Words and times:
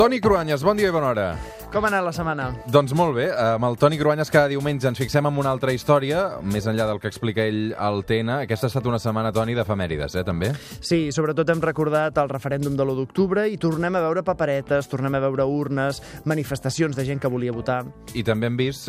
Toni 0.00 0.16
Cruanyes, 0.18 0.62
bon 0.64 0.78
dia 0.78 0.88
i 0.88 0.92
bona 0.94 1.10
hora. 1.10 1.24
Com 1.68 1.84
ha 1.84 1.90
anat 1.90 2.06
la 2.06 2.12
setmana? 2.16 2.46
Doncs 2.72 2.94
molt 2.96 3.12
bé, 3.18 3.26
amb 3.36 3.66
el 3.68 3.74
Toni 3.76 3.98
Cruanyes 4.00 4.30
cada 4.32 4.48
diumenge 4.48 4.88
ens 4.88 4.96
fixem 4.96 5.26
en 5.28 5.40
una 5.42 5.50
altra 5.52 5.74
història, 5.76 6.22
més 6.40 6.64
enllà 6.70 6.86
del 6.88 7.02
que 7.02 7.10
explica 7.12 7.44
ell 7.44 7.74
al 7.76 8.00
TN. 8.08 8.38
Aquesta 8.46 8.64
ha 8.64 8.72
estat 8.72 8.88
una 8.88 8.96
setmana, 9.02 9.28
Toni, 9.36 9.52
d'efemèrides, 9.58 10.16
eh, 10.16 10.22
també? 10.24 10.54
Sí, 10.80 11.10
sobretot 11.12 11.52
hem 11.52 11.60
recordat 11.60 12.16
el 12.16 12.32
referèndum 12.32 12.78
de 12.78 12.86
l'1 12.86 12.96
d'octubre 12.96 13.44
i 13.44 13.58
tornem 13.60 13.98
a 14.00 14.02
veure 14.06 14.22
paperetes, 14.24 14.88
tornem 14.88 15.18
a 15.18 15.20
veure 15.26 15.44
urnes, 15.44 16.00
manifestacions 16.24 16.96
de 16.96 17.04
gent 17.04 17.20
que 17.20 17.28
volia 17.28 17.52
votar. 17.52 17.82
I 18.16 18.24
també 18.24 18.48
hem 18.48 18.56
vist 18.56 18.88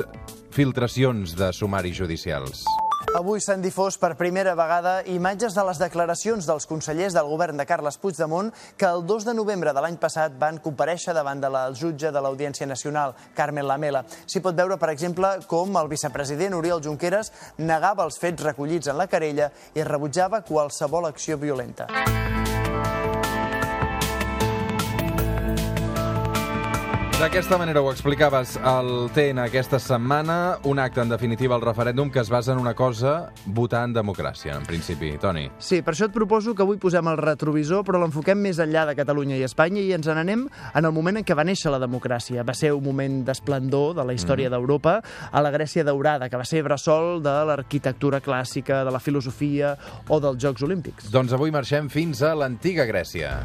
filtracions 0.56 1.36
de 1.36 1.52
sumaris 1.52 2.00
judicials. 2.00 2.64
Avui 3.18 3.42
s'han 3.44 3.60
difós 3.60 3.98
per 4.00 4.14
primera 4.16 4.54
vegada 4.56 5.02
imatges 5.10 5.56
de 5.58 5.64
les 5.68 5.80
declaracions 5.82 6.46
dels 6.48 6.68
consellers 6.70 7.16
del 7.18 7.28
govern 7.28 7.60
de 7.60 7.66
Carles 7.68 7.98
Puigdemont 8.00 8.52
que 8.78 8.88
el 8.88 9.04
2 9.10 9.26
de 9.28 9.34
novembre 9.36 9.74
de 9.76 9.84
l'any 9.84 9.98
passat 10.00 10.38
van 10.40 10.62
compareixer 10.64 11.16
davant 11.18 11.42
de 11.42 11.50
la 11.52 11.66
jutge 11.76 12.12
de 12.14 12.22
l'Audiència 12.24 12.70
Nacional, 12.70 13.16
Carmen 13.36 13.68
Lamela. 13.68 14.06
S'hi 14.26 14.40
pot 14.40 14.56
veure, 14.56 14.78
per 14.80 14.94
exemple, 14.94 15.34
com 15.48 15.76
el 15.82 15.92
vicepresident 15.92 16.56
Oriol 16.56 16.84
Junqueras 16.84 17.34
negava 17.58 18.08
els 18.08 18.22
fets 18.22 18.48
recollits 18.48 18.88
en 18.88 19.02
la 19.02 19.10
querella 19.12 19.52
i 19.76 19.84
rebutjava 19.84 20.46
qualsevol 20.48 21.12
acció 21.12 21.38
violenta. 21.42 21.90
D'aquesta 27.22 27.54
manera 27.62 27.84
ho 27.86 27.92
explicaves 27.92 28.56
al 28.66 28.88
TN 29.14 29.44
aquesta 29.44 29.78
setmana, 29.78 30.58
un 30.66 30.80
acte, 30.82 31.04
en 31.04 31.12
definitiva, 31.14 31.54
el 31.54 31.62
referèndum 31.62 32.10
que 32.10 32.18
es 32.18 32.32
basa 32.34 32.56
en 32.56 32.58
una 32.58 32.74
cosa, 32.74 33.30
votar 33.46 33.84
en 33.86 33.94
democràcia, 33.94 34.56
en 34.58 34.66
principi. 34.66 35.12
Toni. 35.22 35.44
Sí, 35.62 35.84
per 35.86 35.94
això 35.94 36.08
et 36.10 36.16
proposo 36.16 36.56
que 36.58 36.66
avui 36.66 36.80
posem 36.82 37.12
el 37.12 37.20
retrovisor, 37.22 37.84
però 37.86 38.02
l'enfoquem 38.02 38.42
més 38.42 38.58
enllà 38.58 38.88
de 38.90 38.96
Catalunya 38.98 39.38
i 39.38 39.46
Espanya 39.46 39.84
i 39.86 39.94
ens 39.94 40.10
n'anem 40.10 40.48
en 40.50 40.90
el 40.90 40.96
moment 40.96 41.22
en 41.22 41.28
què 41.28 41.38
va 41.38 41.46
néixer 41.46 41.70
la 41.70 41.84
democràcia. 41.84 42.42
Va 42.42 42.58
ser 42.58 42.74
un 42.74 42.82
moment 42.90 43.22
d'esplendor 43.30 43.94
de 44.02 44.08
la 44.10 44.18
història 44.18 44.50
mm. 44.50 44.56
d'Europa, 44.58 44.98
a 45.30 45.46
la 45.46 45.54
Grècia 45.54 45.86
daurada, 45.86 46.26
que 46.26 46.42
va 46.42 46.50
ser 46.50 46.66
bressol 46.66 47.22
de 47.22 47.38
l'arquitectura 47.52 48.18
clàssica, 48.26 48.82
de 48.82 48.98
la 48.98 49.04
filosofia 49.04 49.76
o 50.10 50.18
dels 50.18 50.42
Jocs 50.42 50.66
Olímpics. 50.66 51.14
Doncs 51.14 51.38
avui 51.38 51.54
marxem 51.54 51.86
fins 51.86 52.26
a 52.26 52.34
l'antiga 52.34 52.90
Grècia. 52.90 53.44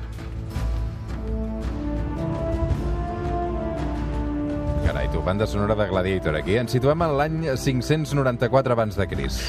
Carai, 4.87 5.09
tu, 5.11 5.21
banda 5.21 5.49
sonora 5.49 5.75
de 5.75 5.89
Gladiator 5.91 6.37
aquí. 6.39 6.55
Ens 6.61 6.71
situem 6.77 7.01
en 7.03 7.17
l'any 7.19 7.41
594 7.59 8.77
abans 8.77 8.95
de 8.95 9.07
Cris. 9.11 9.41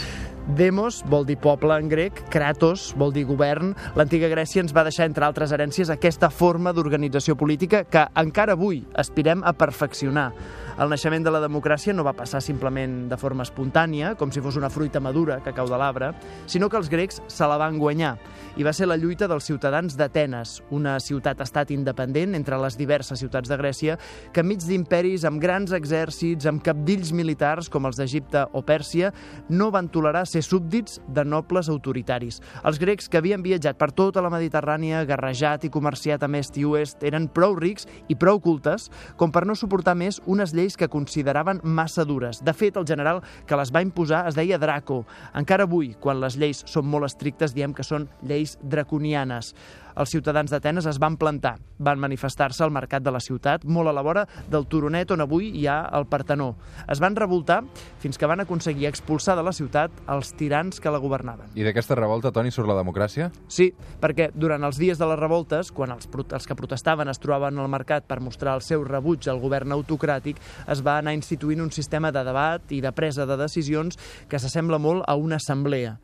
Demos 0.48 1.02
vol 1.12 1.26
dir 1.28 1.36
poble 1.44 1.76
en 1.76 1.90
grec, 1.92 2.22
Kratos 2.32 2.94
vol 2.96 3.12
dir 3.12 3.26
govern. 3.28 3.74
L'antiga 4.00 4.30
Grècia 4.32 4.64
ens 4.64 4.72
va 4.72 4.86
deixar, 4.88 5.10
entre 5.10 5.26
altres 5.28 5.52
herències, 5.52 5.92
aquesta 5.92 6.30
forma 6.32 6.72
d'organització 6.72 7.36
política 7.36 7.84
que 7.84 8.06
encara 8.16 8.56
avui 8.56 8.80
aspirem 8.96 9.44
a 9.44 9.52
perfeccionar. 9.52 10.30
El 10.78 10.92
naixement 10.94 11.24
de 11.26 11.32
la 11.34 11.42
democràcia 11.42 11.92
no 11.92 12.04
va 12.06 12.14
passar 12.14 12.38
simplement 12.46 13.08
de 13.10 13.18
forma 13.18 13.42
espontània, 13.44 14.12
com 14.16 14.30
si 14.32 14.44
fos 14.46 14.60
una 14.60 14.70
fruita 14.70 15.02
madura 15.02 15.40
que 15.44 15.52
cau 15.58 15.68
de 15.68 15.78
l'arbre, 15.82 16.12
sinó 16.46 16.70
que 16.70 16.78
els 16.78 16.88
grecs 16.88 17.18
se 17.28 17.48
la 17.50 17.58
van 17.58 17.80
guanyar. 17.82 18.14
I 18.58 18.64
va 18.64 18.72
ser 18.78 18.86
la 18.88 18.98
lluita 18.98 19.28
dels 19.28 19.50
ciutadans 19.50 19.98
d'Atenes, 19.98 20.62
una 20.70 21.00
ciutat-estat 21.02 21.74
independent 21.74 22.38
entre 22.38 22.60
les 22.62 22.78
diverses 22.78 23.20
ciutats 23.20 23.50
de 23.50 23.58
Grècia, 23.58 23.98
que 24.32 24.46
enmig 24.46 24.62
d'imperis 24.64 25.26
amb 25.26 25.42
grans 25.42 25.74
exèrcits, 25.74 26.46
amb 26.46 26.62
capdills 26.64 27.10
militars 27.12 27.72
com 27.74 27.90
els 27.90 27.98
d'Egipte 27.98 28.46
o 28.54 28.62
Pèrsia, 28.62 29.12
no 29.50 29.72
van 29.74 29.90
tolerar 29.90 30.28
ser 30.30 30.37
súbdits 30.46 31.00
de 31.08 31.24
nobles 31.26 31.70
autoritaris. 31.70 32.42
Els 32.64 32.80
grecs 32.80 33.10
que 33.10 33.20
havien 33.22 33.44
viatjat 33.46 33.78
per 33.80 33.92
tota 33.96 34.24
la 34.24 34.32
Mediterrània, 34.34 35.06
guerrejat 35.08 35.66
i 35.68 35.72
comerciat 35.74 36.24
amb 36.26 36.40
est 36.40 36.58
i 36.58 36.66
oest, 36.68 37.04
eren 37.08 37.30
prou 37.32 37.56
rics 37.58 37.88
i 38.08 38.16
prou 38.20 38.42
cultes 38.44 38.90
com 39.18 39.32
per 39.34 39.46
no 39.48 39.56
suportar 39.56 39.96
més 39.98 40.22
unes 40.26 40.54
lleis 40.54 40.78
que 40.78 40.92
consideraven 40.92 41.62
massa 41.64 42.06
dures. 42.06 42.44
De 42.44 42.54
fet, 42.54 42.78
el 42.78 42.88
general 42.88 43.24
que 43.48 43.58
les 43.60 43.74
va 43.74 43.84
imposar 43.86 44.26
es 44.28 44.38
deia 44.38 44.60
Draco. 44.62 45.04
Encara 45.36 45.68
avui, 45.68 45.94
quan 46.00 46.22
les 46.22 46.38
lleis 46.38 46.64
són 46.68 46.88
molt 46.88 47.10
estrictes, 47.10 47.56
diem 47.56 47.74
que 47.74 47.86
són 47.88 48.10
lleis 48.22 48.58
draconianes 48.62 49.54
els 49.98 50.12
ciutadans 50.14 50.52
d'Atenes 50.52 50.86
es 50.90 51.00
van 51.02 51.18
plantar, 51.18 51.58
van 51.80 52.00
manifestar-se 52.00 52.64
al 52.64 52.74
mercat 52.74 53.04
de 53.04 53.12
la 53.14 53.22
ciutat, 53.24 53.66
molt 53.66 53.90
a 53.90 53.94
la 53.96 54.04
vora 54.06 54.26
del 54.50 54.68
Turonet, 54.70 55.12
on 55.12 55.24
avui 55.26 55.50
hi 55.58 55.66
ha 55.68 55.80
el 55.98 56.06
Partenó. 56.10 56.54
Es 56.88 57.02
van 57.04 57.16
revoltar 57.18 57.64
fins 58.02 58.18
que 58.18 58.30
van 58.30 58.44
aconseguir 58.44 58.88
expulsar 58.90 59.38
de 59.38 59.46
la 59.46 59.54
ciutat 59.54 59.92
els 60.14 60.34
tirans 60.38 60.80
que 60.82 60.94
la 60.94 61.02
governaven. 61.02 61.50
I 61.58 61.66
d'aquesta 61.66 61.98
revolta, 61.98 62.32
Toni, 62.32 62.54
surt 62.54 62.70
la 62.70 62.78
democràcia? 62.78 63.32
Sí, 63.50 63.72
perquè 64.02 64.30
durant 64.36 64.64
els 64.68 64.78
dies 64.78 65.02
de 65.02 65.10
les 65.10 65.20
revoltes, 65.20 65.72
quan 65.74 65.96
els, 65.96 66.08
els 66.08 66.48
que 66.48 66.58
protestaven 66.58 67.10
es 67.10 67.22
trobaven 67.24 67.58
al 67.58 67.72
mercat 67.72 68.06
per 68.08 68.20
mostrar 68.22 68.58
el 68.58 68.66
seu 68.66 68.86
rebuig 68.86 69.28
al 69.28 69.42
govern 69.42 69.74
autocràtic, 69.76 70.40
es 70.70 70.84
va 70.86 71.00
anar 71.02 71.16
instituint 71.18 71.64
un 71.64 71.74
sistema 71.74 72.12
de 72.14 72.24
debat 72.28 72.72
i 72.72 72.82
de 72.84 72.94
presa 72.94 73.26
de 73.26 73.38
decisions 73.40 73.98
que 74.30 74.40
s'assembla 74.40 74.78
molt 74.82 75.06
a 75.08 75.18
una 75.18 75.42
assemblea. 75.42 75.98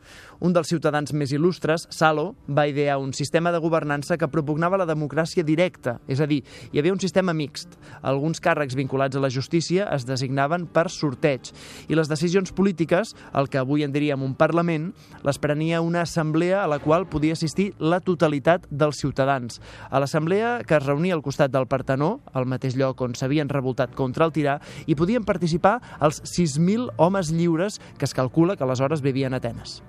Un 0.43 0.51
dels 0.51 0.67
ciutadans 0.67 1.13
més 1.15 1.31
il·lustres, 1.31 1.85
Salo, 1.93 2.33
va 2.49 2.65
idear 2.67 2.97
un 2.99 3.13
sistema 3.15 3.53
de 3.53 3.61
governança 3.63 3.82
governança 3.83 4.17
que 4.17 4.29
propugnava 4.31 4.79
la 4.79 4.87
democràcia 4.87 5.43
directa, 5.43 5.97
és 6.07 6.21
a 6.23 6.27
dir, 6.27 6.41
hi 6.71 6.79
havia 6.79 6.93
un 6.93 7.01
sistema 7.03 7.33
mixt. 7.35 7.75
Alguns 8.01 8.39
càrrecs 8.39 8.77
vinculats 8.79 9.17
a 9.17 9.21
la 9.21 9.29
justícia 9.29 9.89
es 9.91 10.05
designaven 10.07 10.65
per 10.71 10.87
sorteig 10.89 11.51
i 11.91 11.97
les 11.97 12.07
decisions 12.07 12.53
polítiques, 12.55 13.13
el 13.35 13.49
que 13.51 13.59
avui 13.59 13.83
en 13.83 13.91
diríem 13.91 14.23
un 14.23 14.35
Parlament, 14.39 14.91
les 15.23 15.39
prenia 15.39 15.81
una 15.83 16.03
assemblea 16.07 16.63
a 16.63 16.69
la 16.71 16.79
qual 16.79 17.07
podia 17.11 17.35
assistir 17.35 17.73
la 17.79 17.99
totalitat 17.99 18.67
dels 18.71 19.01
ciutadans. 19.03 19.59
A 19.91 19.99
l'assemblea 19.99 20.61
que 20.63 20.77
es 20.79 20.85
reunia 20.85 21.17
al 21.17 21.25
costat 21.25 21.51
del 21.51 21.67
Partenó, 21.67 22.21
al 22.33 22.47
mateix 22.47 22.77
lloc 22.79 23.01
on 23.03 23.17
s'havien 23.19 23.51
revoltat 23.51 23.95
contra 23.95 24.25
el 24.25 24.31
tirà, 24.31 24.59
hi 24.87 24.95
podien 24.95 25.27
participar 25.27 25.79
els 25.99 26.23
6.000 26.23 26.95
homes 26.97 27.35
lliures 27.35 27.81
que 27.97 28.07
es 28.07 28.15
calcula 28.15 28.55
que 28.55 28.63
aleshores 28.63 29.03
vivien 29.03 29.33
a 29.33 29.43
Atenes. 29.43 29.81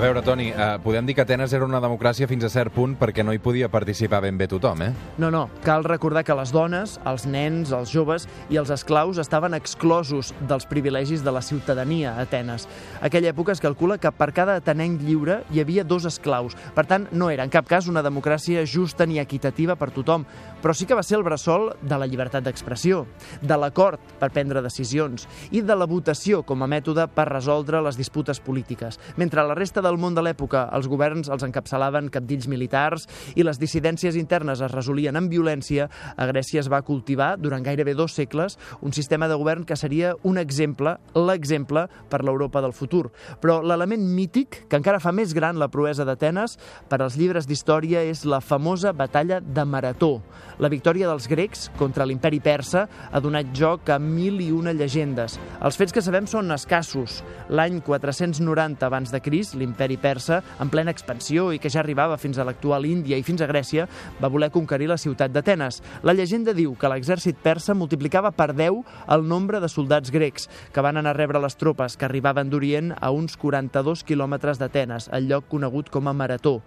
Veure, 0.00 0.22
Toni, 0.24 0.46
eh, 0.48 0.78
podem 0.80 1.04
dir 1.04 1.12
que 1.12 1.20
Atenes 1.20 1.52
era 1.52 1.66
una 1.66 1.76
democràcia 1.76 2.24
fins 2.24 2.46
a 2.46 2.48
cert 2.48 2.72
punt 2.72 2.94
perquè 2.96 3.20
no 3.20 3.34
hi 3.36 3.38
podia 3.38 3.68
participar 3.68 4.22
ben 4.24 4.38
bé 4.40 4.46
tothom, 4.48 4.80
eh? 4.80 4.94
No, 5.20 5.28
no. 5.30 5.42
Cal 5.60 5.84
recordar 5.84 6.22
que 6.24 6.32
les 6.38 6.54
dones, 6.54 6.94
els 7.04 7.26
nens, 7.28 7.68
els 7.76 7.92
joves 7.92 8.24
i 8.48 8.56
els 8.56 8.70
esclaus 8.72 9.20
estaven 9.20 9.52
exclosos 9.52 10.30
dels 10.48 10.64
privilegis 10.64 11.20
de 11.20 11.34
la 11.36 11.42
ciutadania 11.44 12.14
a 12.14 12.24
Atenes. 12.24 12.64
Aquella 13.02 13.28
època 13.34 13.52
es 13.52 13.60
calcula 13.60 13.98
que 14.00 14.08
per 14.08 14.30
cada 14.32 14.54
atenenc 14.56 15.02
lliure 15.04 15.42
hi 15.52 15.60
havia 15.60 15.84
dos 15.84 16.08
esclaus. 16.08 16.56
Per 16.72 16.86
tant, 16.88 17.04
no 17.12 17.28
era 17.28 17.44
en 17.44 17.52
cap 17.52 17.68
cas 17.68 17.86
una 17.86 18.00
democràcia 18.00 18.64
justa 18.64 19.04
ni 19.04 19.20
equitativa 19.20 19.76
per 19.76 19.90
tothom, 19.92 20.24
però 20.62 20.72
sí 20.72 20.88
que 20.88 20.96
va 20.96 21.04
ser 21.04 21.18
el 21.18 21.26
bressol 21.28 21.74
de 21.82 22.00
la 22.00 22.08
llibertat 22.08 22.48
d'expressió, 22.48 23.04
de 23.42 23.60
l'acord 23.60 24.00
per 24.18 24.32
prendre 24.32 24.64
decisions 24.64 25.28
i 25.52 25.60
de 25.60 25.76
la 25.76 25.84
votació 25.84 26.40
com 26.40 26.64
a 26.64 26.72
mètode 26.72 27.04
per 27.12 27.28
resoldre 27.28 27.84
les 27.84 28.00
disputes 28.00 28.40
polítiques. 28.40 28.96
Mentre 29.20 29.44
la 29.44 29.60
resta 29.60 29.84
del 29.90 29.98
món 29.98 30.14
de 30.14 30.22
l'època 30.22 30.68
els 30.76 30.86
governs 30.90 31.28
els 31.32 31.42
encapçalaven 31.42 32.08
capdills 32.14 32.46
militars 32.50 33.06
i 33.34 33.44
les 33.46 33.58
dissidències 33.58 34.16
internes 34.18 34.62
es 34.62 34.72
resolien 34.72 35.18
amb 35.18 35.32
violència, 35.32 35.88
a 36.16 36.26
Grècia 36.30 36.62
es 36.62 36.70
va 36.70 36.82
cultivar 36.86 37.34
durant 37.40 37.64
gairebé 37.66 37.96
dos 37.98 38.14
segles 38.14 38.56
un 38.80 38.94
sistema 38.94 39.28
de 39.28 39.38
govern 39.40 39.64
que 39.66 39.76
seria 39.76 40.14
un 40.22 40.38
exemple, 40.38 40.96
l'exemple 41.14 41.86
per 42.10 42.22
l'Europa 42.24 42.62
del 42.62 42.74
futur. 42.76 43.08
Però 43.42 43.60
l'element 43.64 44.04
mític 44.14 44.64
que 44.70 44.78
encara 44.78 45.02
fa 45.02 45.12
més 45.12 45.34
gran 45.34 45.58
la 45.58 45.70
proesa 45.72 46.06
d'Atenes 46.06 46.56
per 46.88 47.00
als 47.00 47.18
llibres 47.18 47.48
d'història 47.50 48.04
és 48.06 48.24
la 48.28 48.40
famosa 48.40 48.92
batalla 48.92 49.40
de 49.40 49.64
Marató. 49.66 50.12
La 50.60 50.68
victòria 50.68 51.08
dels 51.08 51.26
grecs 51.30 51.68
contra 51.78 52.04
l'imperi 52.06 52.40
persa 52.44 52.86
ha 53.10 53.20
donat 53.20 53.54
joc 53.56 53.88
a 53.90 53.98
mil 53.98 54.40
i 54.44 54.50
una 54.52 54.74
llegendes. 54.76 55.38
Els 55.64 55.78
fets 55.80 55.94
que 55.96 56.04
sabem 56.04 56.28
són 56.28 56.52
escassos. 56.52 57.20
L'any 57.48 57.80
490 57.86 58.86
abans 58.86 59.12
de 59.12 59.22
Cris, 59.24 59.54
l'imperi 59.70 59.96
persa, 59.96 60.42
en 60.60 60.70
plena 60.70 60.90
expansió 60.90 61.50
i 61.54 61.60
que 61.62 61.70
ja 61.70 61.80
arribava 61.84 62.18
fins 62.18 62.38
a 62.38 62.44
l'actual 62.44 62.86
Índia 62.88 63.18
i 63.18 63.24
fins 63.26 63.40
a 63.40 63.48
Grècia, 63.48 63.86
va 64.20 64.30
voler 64.32 64.50
conquerir 64.50 64.88
la 64.90 64.98
ciutat 64.98 65.30
d'Atenes. 65.30 65.80
La 66.02 66.14
llegenda 66.16 66.54
diu 66.56 66.74
que 66.74 66.90
l'exèrcit 66.90 67.38
persa 67.38 67.74
multiplicava 67.74 68.32
per 68.34 68.50
10 68.52 68.82
el 69.14 69.26
nombre 69.28 69.60
de 69.60 69.70
soldats 69.70 70.10
grecs, 70.10 70.48
que 70.72 70.82
van 70.82 70.98
anar 70.98 71.14
a 71.14 71.18
rebre 71.18 71.40
les 71.40 71.56
tropes 71.56 71.96
que 71.96 72.08
arribaven 72.08 72.50
d'Orient 72.50 72.94
a 72.98 73.12
uns 73.14 73.36
42 73.38 74.04
quilòmetres 74.04 74.58
d'Atenes, 74.58 75.10
el 75.14 75.30
lloc 75.30 75.48
conegut 75.48 75.90
com 75.90 76.08
a 76.08 76.16
Marató. 76.16 76.60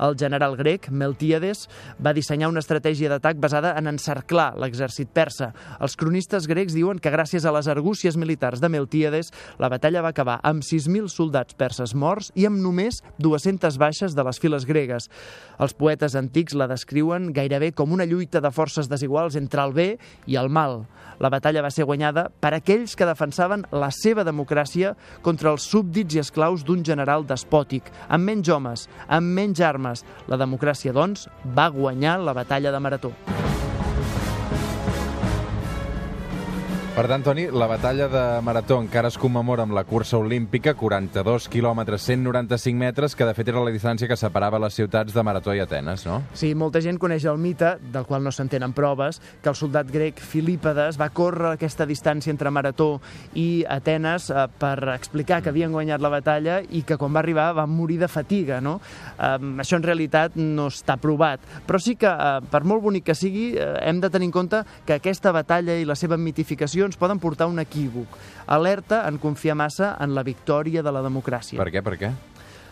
El 0.00 0.16
general 0.16 0.56
grec, 0.56 0.88
Meltíades, 0.90 1.66
va 2.00 2.14
dissenyar 2.16 2.48
una 2.48 2.62
estratègia 2.64 3.10
d'atac 3.12 3.36
basada 3.42 3.74
en 3.78 3.90
encerclar 3.90 4.54
l'exèrcit 4.60 5.10
persa. 5.12 5.50
Els 5.80 5.96
cronistes 6.00 6.48
grecs 6.48 6.74
diuen 6.76 6.98
que 6.98 7.12
gràcies 7.12 7.44
a 7.44 7.52
les 7.52 7.68
argúcies 7.68 8.16
militars 8.16 8.62
de 8.62 8.70
Meltíades, 8.72 9.32
la 9.60 9.68
batalla 9.68 10.02
va 10.02 10.14
acabar 10.14 10.38
amb 10.42 10.64
6.000 10.64 11.10
soldats 11.12 11.56
perses 11.58 11.94
morts 11.94 12.32
i 12.34 12.46
amb 12.48 12.60
només 12.64 13.02
200 13.20 13.76
baixes 13.80 14.16
de 14.16 14.24
les 14.24 14.40
files 14.40 14.64
gregues. 14.64 15.10
Els 15.60 15.76
poetes 15.76 16.16
antics 16.16 16.56
la 16.56 16.70
descriuen 16.70 17.30
gairebé 17.36 17.72
com 17.76 17.92
una 17.92 18.08
lluita 18.08 18.40
de 18.40 18.50
forces 18.50 18.88
desiguals 18.88 19.36
entre 19.36 19.62
el 19.66 19.76
bé 19.76 19.90
i 20.26 20.40
el 20.40 20.48
mal. 20.48 20.86
La 21.20 21.28
batalla 21.28 21.60
va 21.60 21.68
ser 21.68 21.84
guanyada 21.84 22.30
per 22.40 22.54
aquells 22.56 22.94
que 22.96 23.04
defensaven 23.04 23.66
la 23.76 23.90
seva 23.92 24.24
democràcia 24.24 24.94
contra 25.20 25.50
els 25.52 25.66
súbdits 25.68 26.16
i 26.16 26.22
esclaus 26.22 26.64
d'un 26.64 26.80
general 26.86 27.26
despòtic, 27.28 27.90
amb 28.08 28.24
menys 28.24 28.48
homes, 28.48 28.86
amb 29.06 29.36
menys 29.36 29.60
armes, 29.60 29.89
armes. 29.90 30.04
La 30.30 30.38
democràcia, 30.40 30.94
doncs, 30.94 31.28
va 31.56 31.68
guanyar 31.68 32.18
la 32.20 32.36
batalla 32.36 32.72
de 32.72 32.80
Marató. 32.80 33.12
Per 37.00 37.08
tant, 37.08 37.22
Toni, 37.24 37.46
la 37.48 37.64
batalla 37.64 38.10
de 38.12 38.22
Marató 38.44 38.76
encara 38.76 39.08
es 39.08 39.14
commemora 39.16 39.64
amb 39.64 39.72
la 39.72 39.86
cursa 39.88 40.18
olímpica, 40.20 40.74
42 40.76 41.46
quilòmetres, 41.48 42.02
195 42.04 42.76
metres, 42.76 43.14
que 43.16 43.24
de 43.24 43.32
fet 43.32 43.48
era 43.48 43.62
la 43.64 43.72
distància 43.72 44.04
que 44.04 44.18
separava 44.20 44.58
les 44.60 44.76
ciutats 44.76 45.14
de 45.16 45.22
Marató 45.24 45.54
i 45.56 45.62
Atenes, 45.64 46.04
no? 46.04 46.18
Sí, 46.36 46.50
molta 46.52 46.82
gent 46.84 46.98
coneix 47.00 47.24
el 47.24 47.40
mite, 47.40 47.70
del 47.94 48.04
qual 48.04 48.20
no 48.20 48.28
s'entenen 48.36 48.74
proves, 48.76 49.22
que 49.40 49.48
el 49.48 49.56
soldat 49.56 49.88
grec 49.88 50.20
Filípedes 50.20 50.98
va 51.00 51.08
córrer 51.08 51.54
aquesta 51.54 51.86
distància 51.88 52.34
entre 52.34 52.52
Marató 52.52 52.90
i 53.32 53.64
Atenes 53.64 54.28
eh, 54.28 54.44
per 54.60 54.90
explicar 54.92 55.40
que 55.40 55.54
havien 55.54 55.72
guanyat 55.72 56.04
la 56.04 56.12
batalla 56.12 56.60
i 56.60 56.84
que 56.84 57.00
quan 57.00 57.16
va 57.16 57.22
arribar 57.24 57.48
va 57.56 57.64
morir 57.64 57.96
de 58.04 58.12
fatiga, 58.12 58.60
no? 58.60 58.76
Eh, 59.16 59.32
això 59.64 59.80
en 59.80 59.88
realitat 59.88 60.36
no 60.36 60.68
està 60.68 61.00
provat, 61.00 61.48
però 61.64 61.80
sí 61.80 61.96
que, 61.96 62.12
eh, 62.12 62.44
per 62.52 62.60
molt 62.68 62.84
bonic 62.84 63.08
que 63.08 63.16
sigui, 63.16 63.54
eh, 63.56 63.72
hem 63.88 64.04
de 64.04 64.12
tenir 64.12 64.28
en 64.28 64.36
compte 64.36 64.62
que 64.84 65.00
aquesta 65.00 65.32
batalla 65.32 65.80
i 65.80 65.88
la 65.88 65.96
seva 65.96 66.20
mitificació 66.20 66.89
ens 66.90 66.98
poden 67.00 67.22
portar 67.22 67.48
un 67.50 67.62
equívoc. 67.62 68.18
Alerta 68.50 69.04
en 69.08 69.20
confiar 69.22 69.56
massa 69.58 69.94
en 70.02 70.14
la 70.18 70.26
victòria 70.26 70.82
de 70.82 70.92
la 70.92 71.04
democràcia. 71.06 71.60
Per 71.62 71.70
què, 71.70 71.84
per 71.86 71.96
què? 72.00 72.12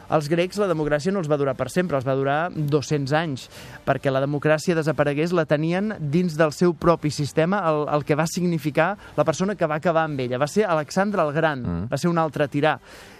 Als 0.08 0.28
grecs 0.32 0.58
la 0.60 0.68
democràcia 0.70 1.12
no 1.12 1.22
els 1.22 1.30
va 1.30 1.38
durar 1.40 1.54
per 1.58 1.68
sempre, 1.72 1.98
els 1.98 2.06
va 2.06 2.16
durar 2.18 2.38
200 2.54 3.14
anys, 3.18 3.48
perquè 3.86 4.12
la 4.12 4.22
democràcia 4.24 4.76
desaparegués 4.78 5.34
la 5.36 5.46
tenien 5.48 5.94
dins 6.00 6.36
del 6.38 6.54
seu 6.56 6.74
propi 6.74 7.12
sistema, 7.14 7.62
el, 7.68 7.84
el 7.94 8.06
que 8.08 8.16
va 8.18 8.26
significar 8.30 8.94
la 9.16 9.26
persona 9.28 9.56
que 9.56 9.68
va 9.68 9.78
acabar 9.80 10.06
amb 10.08 10.20
ella. 10.24 10.40
Va 10.40 10.48
ser 10.48 10.66
Alexandre 10.68 11.22
el 11.24 11.32
Gran, 11.36 11.62
mm. 11.62 11.86
va 11.92 12.00
ser 12.00 12.10
un 12.10 12.18
altre 12.18 12.48
tirà. 12.48 12.78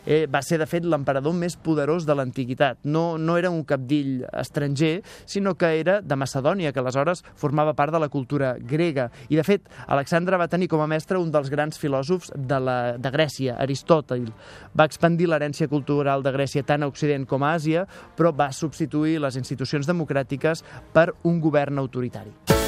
Eh, 0.08 0.24
va 0.24 0.40
ser, 0.40 0.56
de 0.56 0.64
fet, 0.64 0.86
l'emperador 0.88 1.34
més 1.36 1.58
poderós 1.60 2.06
de 2.08 2.14
l'antiguitat. 2.16 2.78
No, 2.88 3.18
no 3.20 3.36
era 3.36 3.50
un 3.52 3.60
capdill 3.68 4.22
estranger, 4.40 5.02
sinó 5.28 5.52
que 5.60 5.68
era 5.82 5.98
de 6.00 6.16
Macedònia, 6.16 6.72
que 6.72 6.80
aleshores 6.80 7.20
formava 7.36 7.74
part 7.76 7.92
de 7.92 8.00
la 8.00 8.08
cultura 8.08 8.54
grega. 8.56 9.10
I, 9.28 9.36
de 9.36 9.44
fet, 9.44 9.68
Alexandre 9.86 10.38
va 10.40 10.48
tenir 10.48 10.70
com 10.72 10.80
a 10.80 10.88
mestre 10.88 11.20
un 11.20 11.28
dels 11.34 11.50
grans 11.52 11.76
filòsofs 11.76 12.32
de, 12.34 12.60
la, 12.64 12.78
de 12.96 13.12
Grècia, 13.12 13.58
Aristòtil. 13.60 14.30
Va 14.72 14.88
expandir 14.88 15.28
l'herència 15.28 15.68
cultural 15.68 16.24
de 16.24 16.32
Grècia 16.32 16.64
tant 16.64 16.77
a 16.82 16.90
Occident 16.90 17.26
com 17.28 17.44
a 17.44 17.54
Àsia, 17.56 17.86
però 18.16 18.34
va 18.34 18.52
substituir 18.52 19.18
les 19.22 19.36
institucions 19.36 19.88
democràtiques 19.88 20.64
per 20.92 21.12
un 21.24 21.40
govern 21.40 21.78
autoritari. 21.78 22.58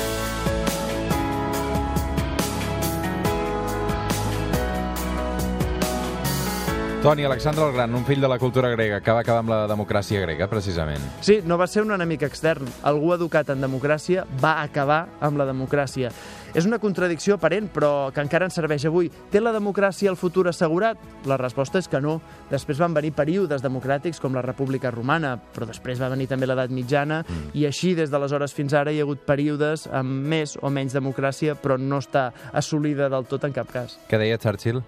Toni, 7.01 7.25
Alexandre 7.25 7.65
el 7.65 7.73
Gran, 7.73 7.95
un 7.95 8.05
fill 8.05 8.21
de 8.21 8.29
la 8.29 8.37
cultura 8.39 8.69
grega, 8.69 8.99
que 9.01 9.13
va 9.17 9.23
acabar 9.25 9.41
amb 9.41 9.49
la 9.49 9.63
democràcia 9.65 10.21
grega, 10.21 10.51
precisament. 10.53 11.01
Sí, 11.25 11.39
no 11.49 11.57
va 11.57 11.65
ser 11.65 11.81
un 11.81 11.95
enemic 11.97 12.27
extern. 12.29 12.69
Algú 12.85 13.15
educat 13.15 13.49
en 13.55 13.65
democràcia 13.65 14.27
va 14.43 14.59
acabar 14.61 15.07
amb 15.25 15.41
la 15.41 15.47
democràcia. 15.49 16.11
És 16.55 16.67
una 16.67 16.81
contradicció 16.83 17.37
aparent, 17.37 17.69
però 17.71 18.11
que 18.15 18.23
encara 18.25 18.49
ens 18.49 18.57
serveix 18.59 18.85
avui. 18.89 19.11
Té 19.31 19.43
la 19.43 19.53
democràcia 19.55 20.11
el 20.11 20.19
futur 20.19 20.49
assegurat? 20.51 20.99
La 21.31 21.39
resposta 21.39 21.79
és 21.79 21.89
que 21.89 22.01
no. 22.03 22.19
Després 22.51 22.81
van 22.83 22.95
venir 22.97 23.13
períodes 23.15 23.63
democràtics 23.63 24.21
com 24.23 24.35
la 24.35 24.45
República 24.47 24.91
Romana, 24.91 25.37
però 25.55 25.69
després 25.71 26.03
va 26.03 26.11
venir 26.11 26.27
també 26.31 26.49
l'edat 26.51 26.75
mitjana, 26.75 27.23
mm. 27.23 27.53
i 27.55 27.67
així 27.69 27.95
des 27.99 28.11
d'aleshores 28.11 28.55
fins 28.57 28.75
ara 28.75 28.93
hi 28.93 28.99
ha 29.01 29.07
hagut 29.07 29.23
períodes 29.29 29.87
amb 29.87 30.27
més 30.31 30.57
o 30.61 30.71
menys 30.75 30.97
democràcia, 30.97 31.55
però 31.55 31.79
no 31.79 32.03
està 32.03 32.31
assolida 32.53 33.11
del 33.13 33.31
tot 33.31 33.47
en 33.47 33.55
cap 33.55 33.71
cas. 33.71 33.99
Què 34.11 34.19
deia 34.19 34.41
Churchill? 34.41 34.83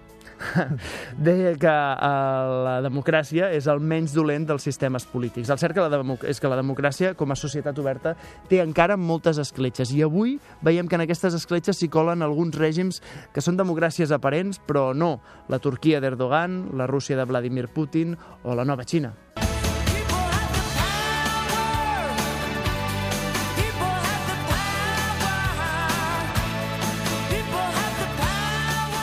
deia 1.27 1.53
que 1.59 1.73
uh, 1.73 2.53
la 2.65 2.77
democràcia 2.85 3.49
és 3.55 3.67
el 3.71 3.81
menys 3.83 4.15
dolent 4.15 4.47
dels 4.49 4.65
sistemes 4.65 5.05
polítics. 5.09 5.51
El 5.53 5.61
cert 5.61 5.75
que 5.75 5.83
la 5.83 6.17
és 6.29 6.39
que 6.39 6.51
la 6.51 6.59
democràcia, 6.59 7.13
com 7.19 7.31
a 7.31 7.39
societat 7.39 7.79
oberta, 7.79 8.15
té 8.49 8.61
encara 8.63 8.97
moltes 8.97 9.41
escletxes. 9.41 9.93
I 9.95 10.03
avui 10.07 10.37
veiem 10.61 10.87
que 10.87 10.99
en 10.99 11.05
aquestes 11.07 11.37
escletxes 11.37 11.79
s'hi 11.79 11.91
colen 11.93 12.25
alguns 12.25 12.57
règims 12.59 13.01
que 13.33 13.43
són 13.43 13.59
democràcies 13.59 14.13
aparents, 14.15 14.61
però 14.63 14.91
no. 14.93 15.17
La 15.49 15.59
Turquia 15.63 16.01
d'Erdogan, 16.03 16.73
la 16.77 16.87
Rússia 16.87 17.17
de 17.17 17.27
Vladimir 17.29 17.69
Putin 17.73 18.17
o 18.43 18.55
la 18.55 18.65
nova 18.65 18.85
Xina. 18.85 19.13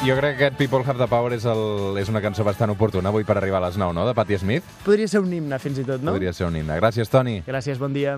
Jo 0.01 0.15
crec 0.17 0.39
que 0.39 0.47
aquest 0.47 0.57
People 0.57 0.81
Have 0.81 0.97
the 0.97 1.07
Power 1.13 1.35
és, 1.37 1.45
el, 1.45 1.99
és 2.01 2.09
una 2.09 2.23
cançó 2.25 2.41
bastant 2.41 2.73
oportuna 2.73 3.11
avui 3.11 3.27
per 3.29 3.35
arribar 3.37 3.59
a 3.59 3.67
les 3.67 3.77
9, 3.77 3.93
no?, 3.93 4.07
de 4.09 4.15
Patti 4.17 4.39
Smith. 4.41 4.65
Podria 4.81 5.05
ser 5.13 5.21
un 5.21 5.29
himne, 5.37 5.59
fins 5.61 5.77
i 5.83 5.85
tot, 5.85 6.01
no? 6.01 6.15
Podria 6.17 6.33
ser 6.33 6.47
un 6.47 6.57
himne. 6.57 6.79
Gràcies, 6.81 7.13
Toni. 7.13 7.43
Gràcies, 7.45 7.77
bon 7.77 7.93
dia. 7.93 8.15